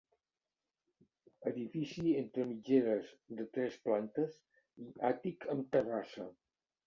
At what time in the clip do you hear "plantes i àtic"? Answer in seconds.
3.85-5.49